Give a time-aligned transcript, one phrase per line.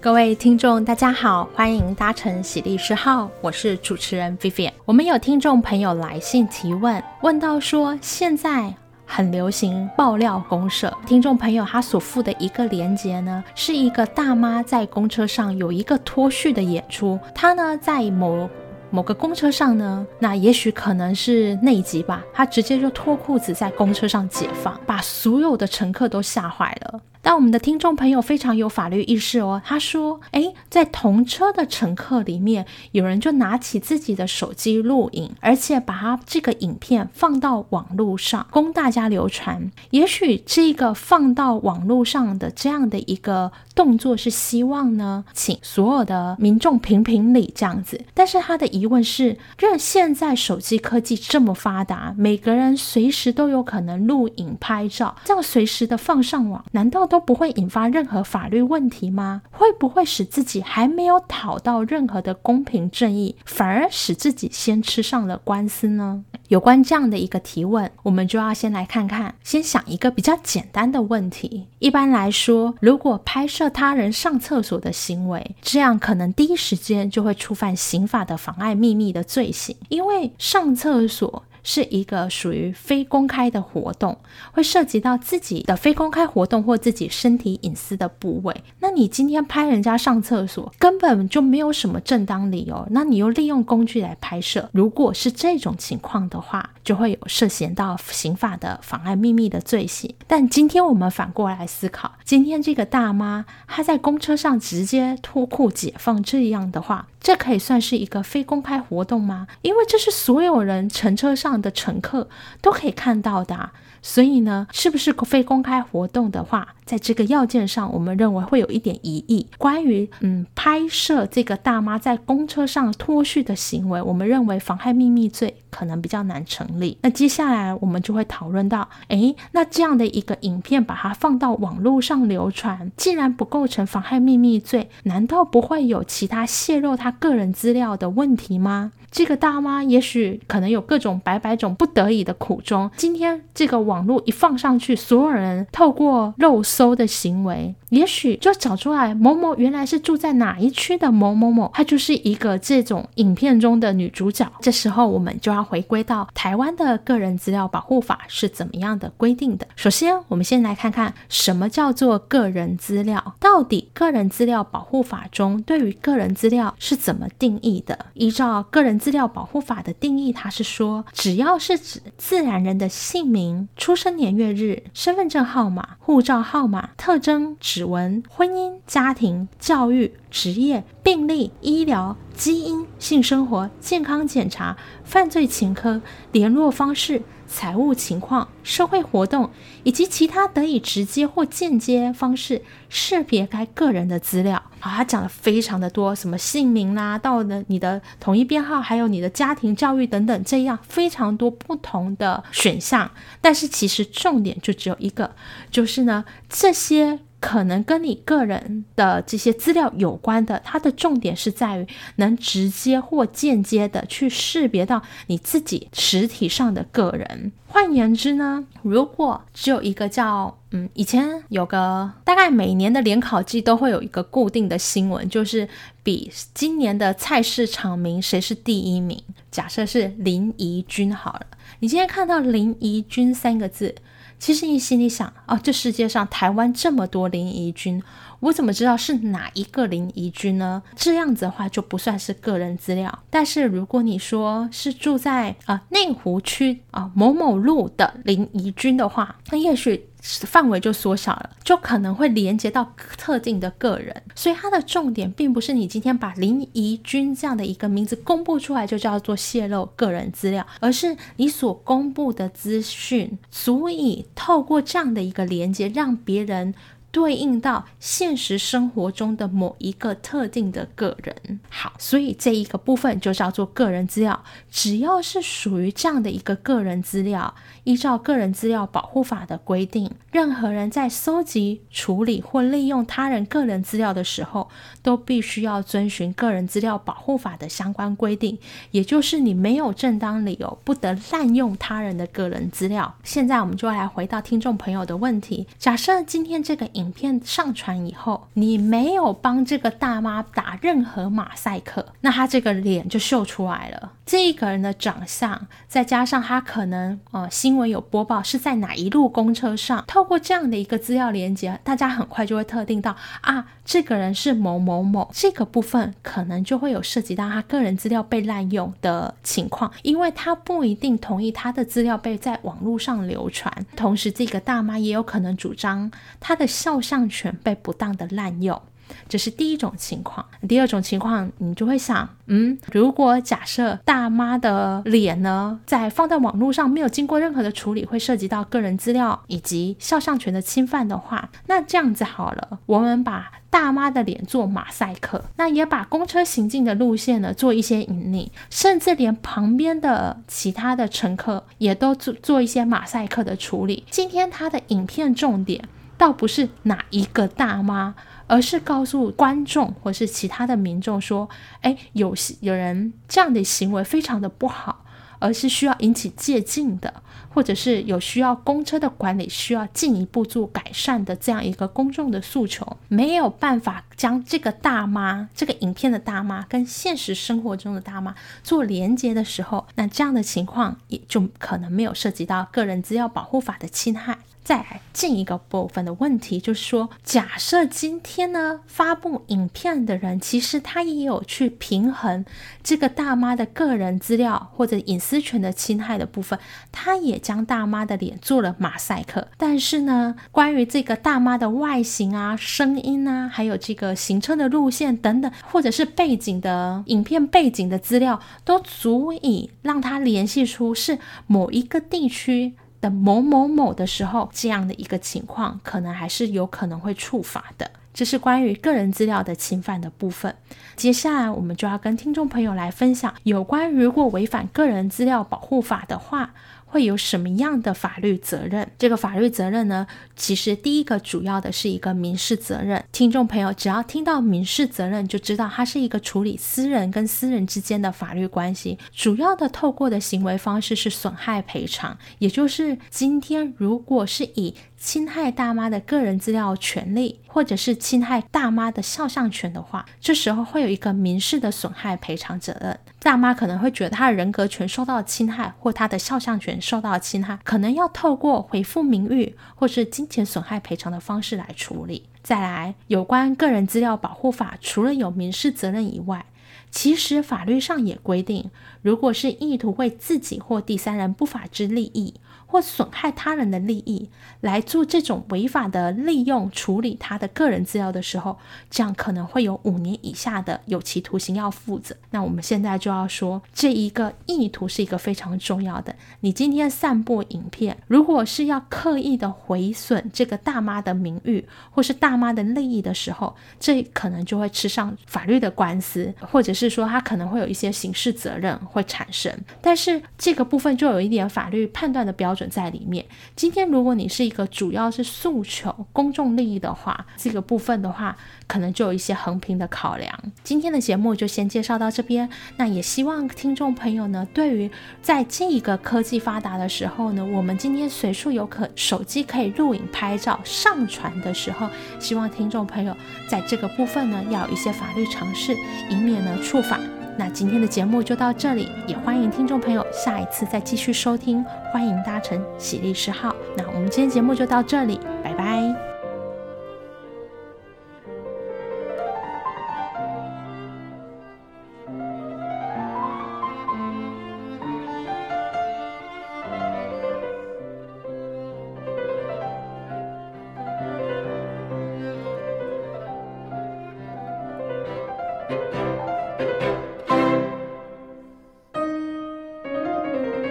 [0.00, 4.70] 各位听众，大家好，欢迎搭乘喜丽诗号，我是主持人 Vivian。
[4.84, 8.72] 我们有听众朋友来信提问，问到说现在
[9.04, 18.48] 很流行爆料公社，听众朋友他所附的一个链接呢，是一个大妈在公车上有一个脱序的演出，她呢在某
[18.90, 27.00] 某个公车上呢，那也许可能是内急吧，她直接就脱裤子在公车上解放，把所有的乘客都吓坏了。
[27.22, 39.70] 但我们的听众朋友非常有法律意识哦，他说：“诶，在同车的乘客里面，有人就拿起自己的手机录影，而且把他这个影片放到网络上供大家流传。
[39.90, 48.00] 也许这个放到网络上的这样的一个动作是希望呢，请所有的民众评评理这样子。
[48.14, 59.42] 但是他的疑问是：这现在手机科技这么发达，每个人随时都有可能录影拍照，这样随时的放上网，难道都？”不会引发任何法律问题吗？
[59.50, 66.24] 会不会使自己还没有讨到任何的公平正义，反而使自己先吃上了官司呢？
[66.48, 71.66] 有关这样的一个提问，我们就要先来看看，先想一个比较简单的问题。
[71.80, 81.44] 一般来说，如果拍摄他人上厕所的行为，这样可能第一时间就会触犯刑法的妨碍秘密的罪行，因为上厕所。
[81.70, 84.16] 是一个属于非公开的活动，
[84.52, 88.64] 会涉及到自己的非公开活动或自己身体隐私的部位。
[88.80, 100.14] 那你今天拍人家上厕所，根本就没有什么正当理由，那你又利用工具来拍摄，如果是这种情况的话，就会有涉嫌到刑法的妨碍秘密的罪行。
[100.26, 109.46] 但今天我们反过来思考，今天这个大妈她在公车上直接脱裤解放这样的话，这可以算是一个非公开活动吗？
[109.60, 112.30] 因为这是所有人乘车上的乘客
[112.62, 113.74] 都可以看到的啊。
[114.02, 119.46] 所以呢，是不是非公开活动的话，在这个要件上，我们认为会有一点疑义。
[119.58, 126.96] 关于嗯拍摄这个大妈在公车上脱序的行为，我们认为妨害秘密罪可能比较难成立。
[127.02, 138.92] 那接下来我们就会讨论到，诶，那这样的一个影片把它放到网络上流传，既然不构成妨害秘密罪，难道不会有其他泄露他个人资料的问题吗？
[139.10, 142.90] 这个大妈也许可能有各种百百种不得已的苦衷。
[142.96, 154.50] 今天这个网络一放上去，所有人透过肉搜的行为，也许就找出来某某原来是住在哪一区的某某某，她就是一个这种影片中的女主角。
[154.60, 159.66] 这时候我们就要回归到台湾的个人资料保护法是怎么样的规定的。
[159.76, 168.06] 首先，我们先来看看什么叫做个人资料，到底个人资料保护法中对于个人资料是怎么定义的？
[168.14, 186.00] 依照个人资料保护法的定义，它是说，只要是指自然人的姓名、出生年月日、身份证号码、护照号码、特征、指纹、婚姻、家庭、教育、职业、病历、医疗、基因、性生活、健康检查、犯罪前科、
[186.32, 187.22] 联络方式。
[187.48, 189.50] 财务情况、社会活动
[189.82, 194.62] 以及其他得以直接或间接方式识别该个人的资料。
[194.78, 203.10] 好，他讲了非常的多，什么姓名啦、到了你的统一编号，还有你的家庭教育等等，这样非常多不同的选项。
[203.40, 205.34] 但是其实重点就只有一个，
[205.70, 207.20] 就是呢，这些。
[207.40, 217.52] 可能跟你个人的这些资料有关的，它的重点是在于能直接或间接的去识别到你自己实体上的个人。
[217.66, 225.68] 换言之呢，如果只有一个叫嗯，以前有个大概每年的联考季都会有一个固定的新闻，就是
[226.02, 229.22] 比今年的菜市场名谁是第一名。
[229.50, 231.46] 假设是林怡君好了，
[231.80, 233.94] 你今天看到林怡君三个字。
[234.38, 238.02] 其实你心里想，啊，这世界上台湾这么多林怡君，
[238.40, 240.82] 我怎么知道是哪一个林怡君呢？
[240.96, 243.18] 这样子的话就不算是个人资料。
[243.30, 250.08] 但是如果你说是住在啊内湖区啊某某路的林怡君的话，那也许。
[250.20, 266.74] 范围就缩小了，就可能会连接到特定的个人，所以它的重点并不是你今天把林怡君这样的一个名字公布出来就叫做泄露个人资料，而是你所公布的资讯足以透过这样的一个连接让别人。
[267.10, 274.44] 对应到现实生活中的某一个特定的个人，好，所以这一个部分就叫做个人资料。
[274.70, 284.68] 只要是属于这样的一个个人资料，依照个人资料保护法的规定，任何人在搜集、处理或利用他人个人资料的时候，
[285.02, 288.58] 都必须要遵循个人资料保护法的相关规定。
[288.90, 293.14] 也就是你没有正当理由，不得滥用他人的个人资料。
[293.24, 296.86] 现在我们就来回到听众朋友的问题：假设今天这个。
[296.98, 304.12] 影片上传以后，你没有帮这个大妈打任何马赛克，那她这个脸就秀出来了。
[304.26, 315.30] 这个人的长相，再加上他可能呃新闻有播报是在哪一路公车上，透过这样的一个资料连接，大家很快就会特定到啊，这个人是某某某。
[315.32, 328.80] 这个部分可能就会有涉及到他个人资料被滥用的情况，因为他不一定同意他的资料被在网络上流传，同时这个大妈也有可能主张他的肖像权被不当的滥用。
[329.26, 354.04] 这是第一种情况，第二种情况，你就会想，嗯，如果假设大妈的脸呢，在放在网络上没有经过任何的处理，会涉及到个人资料以及肖像权的侵犯的话，那这样子好了，我们把大妈的脸做马赛克，那也把公车行进的路线呢做一些隐匿，甚至连旁边的其他的乘客也都做做一些马赛克的处理。
[354.10, 355.82] 今天他的影片重点
[356.18, 358.14] 倒不是哪一个大妈。
[358.50, 361.46] 而是告诉观众或是其他的民众说，
[361.82, 365.04] 哎，有有人这样的行为非常的不好，
[365.38, 384.38] 而是需要引起戒禁的，或者是有需要公车的管理需要进一步做改善的这样一个公众的诉求，没有办法将这个大妈这个影片的大妈跟现实生活中的大妈做连接的时候，那这样的情况也就可能没有涉及到个人资料保护法的侵害。
[384.68, 392.44] 再来进一个部分的问题，就是说，假设今天呢发布影片的人，其实他也有去平衡
[392.82, 396.58] 这个大妈的个人资料或者隐私权的侵害的部分，
[396.92, 399.48] 他也将大妈的脸做了马赛克。
[399.56, 412.74] 但是呢，关于这个大妈的外形啊、声音啊，还有这个行车的路线等等，或者是背景的影片背景的资料，都足以让他联系出是某一个地区。
[413.00, 417.90] 的某某某的时候，这样的一个情况，可能还是有可能会触发的。
[418.14, 420.52] 这是关于个人资料的侵犯的部分。
[420.96, 426.52] 接下来，我们就要跟听众朋友来分享有关如果违反个人资料保护法的话，
[426.90, 428.90] 会有什么样的法律责任？
[428.98, 433.04] 这个法律责任呢，其实第一个主要的是一个民事责任。
[433.12, 438.98] 听众朋友只要听到民事责任，就知道它是一个处理私人跟私人之间的法律关系。
[439.12, 452.98] 主要的透过的行为方式是损害赔偿，也就是今天如果是以侵害大妈的个人资料权利，或者是侵害大妈的肖像权的话，这时候会有一个民事的损害赔偿责任。
[453.20, 462.24] 大妈可能会觉得她的人格权受到侵害，或她的肖像权受到侵害，可能要透过回复名誉或是金钱损害赔偿的方式来处理。
[462.42, 466.46] 再来，有关个人资料保护法，除了有民事责任以外，
[466.90, 468.70] 其实法律上也规定，
[469.02, 472.34] 如果是意图为自己或第三人不法之利益，
[472.70, 474.28] 或损害他人的利益
[474.60, 478.58] 来做这种违法的利用处理他的个人资料的时候，
[478.90, 482.14] 这样可能会有五年以下的有期徒刑要负责。
[482.30, 486.14] 那我们现在就要说，这一个意图是一个非常重要的。
[486.40, 499.50] 你今天散布影片，如果是要刻意的毁损这个大妈的名誉或是大妈的利益的时候，这可能就会吃上法律的官司，或者是说他可能会有一些刑事责任会产生。
[499.80, 502.57] 但是这个部分就有一点法律判断的标准。
[502.58, 503.24] 准在里面。
[503.54, 508.36] 今天，如果你是一个主要是诉求公众利益的话，这个部分的话，
[508.66, 510.36] 可能就有一些横平的考量。
[510.64, 512.48] 今天的节目就先介绍到这边。
[512.76, 514.90] 那也希望听众朋友呢，对于
[515.22, 521.88] 在这一个科技发达的时候呢，我们今天随处有可手机可以录影、拍照、上传的时候，
[522.18, 523.16] 希望听众朋友
[523.48, 525.72] 在这个部分呢，要有一些法律常识，
[526.10, 526.98] 以免呢触法。
[527.38, 533.54] 那今天的节目就到这里，也欢迎听众朋友下一次再继续收听，欢迎搭乘喜力士号。
[533.76, 535.20] 那我们今天节目就到这里，